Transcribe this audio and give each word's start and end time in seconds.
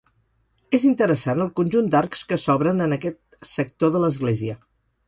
És 0.77 0.85
interessant 0.91 1.43
el 1.45 1.51
conjunt 1.59 1.91
d'arcs 1.97 2.25
que 2.33 2.41
s'obren 2.47 2.85
en 2.87 2.99
aquest 2.99 3.49
sector 3.55 3.97
de 3.99 4.05
l'església. 4.07 4.63